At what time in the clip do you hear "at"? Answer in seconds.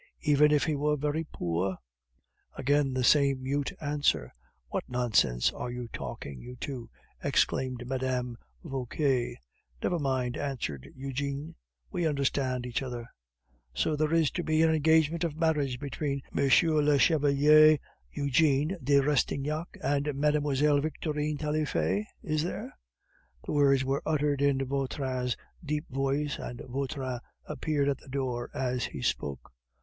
27.87-27.99